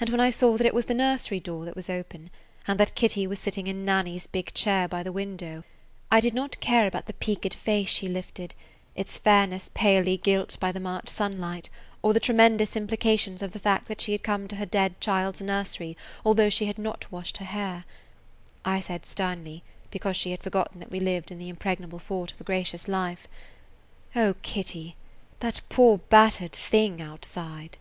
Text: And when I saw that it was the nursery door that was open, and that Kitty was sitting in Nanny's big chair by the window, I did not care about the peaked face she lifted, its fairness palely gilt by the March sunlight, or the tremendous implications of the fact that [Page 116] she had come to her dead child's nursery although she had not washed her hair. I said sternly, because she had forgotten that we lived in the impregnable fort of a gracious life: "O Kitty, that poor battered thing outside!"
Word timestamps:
And 0.00 0.08
when 0.08 0.20
I 0.22 0.30
saw 0.30 0.56
that 0.56 0.64
it 0.66 0.72
was 0.72 0.86
the 0.86 0.94
nursery 0.94 1.38
door 1.38 1.66
that 1.66 1.76
was 1.76 1.90
open, 1.90 2.30
and 2.66 2.80
that 2.80 2.94
Kitty 2.94 3.26
was 3.26 3.38
sitting 3.38 3.66
in 3.66 3.84
Nanny's 3.84 4.26
big 4.26 4.54
chair 4.54 4.88
by 4.88 5.02
the 5.02 5.12
window, 5.12 5.64
I 6.10 6.20
did 6.20 6.32
not 6.32 6.58
care 6.60 6.86
about 6.86 7.04
the 7.04 7.12
peaked 7.12 7.52
face 7.52 7.90
she 7.90 8.08
lifted, 8.08 8.54
its 8.96 9.18
fairness 9.18 9.68
palely 9.74 10.16
gilt 10.16 10.56
by 10.60 10.72
the 10.72 10.80
March 10.80 11.10
sunlight, 11.10 11.68
or 12.00 12.14
the 12.14 12.20
tremendous 12.20 12.74
implications 12.74 13.42
of 13.42 13.52
the 13.52 13.58
fact 13.58 13.86
that 13.88 13.98
[Page 13.98 14.08
116] 14.08 14.12
she 14.12 14.12
had 14.12 14.22
come 14.22 14.48
to 14.48 14.56
her 14.56 14.64
dead 14.64 14.98
child's 14.98 15.42
nursery 15.42 15.94
although 16.24 16.48
she 16.48 16.64
had 16.64 16.78
not 16.78 17.12
washed 17.12 17.36
her 17.36 17.44
hair. 17.44 17.84
I 18.64 18.80
said 18.80 19.04
sternly, 19.04 19.62
because 19.90 20.16
she 20.16 20.30
had 20.30 20.42
forgotten 20.42 20.80
that 20.80 20.90
we 20.90 21.00
lived 21.00 21.30
in 21.30 21.38
the 21.38 21.50
impregnable 21.50 21.98
fort 21.98 22.32
of 22.32 22.40
a 22.40 22.44
gracious 22.44 22.88
life: 22.88 23.28
"O 24.16 24.36
Kitty, 24.40 24.96
that 25.40 25.60
poor 25.68 25.98
battered 25.98 26.52
thing 26.52 27.02
outside!" 27.02 27.76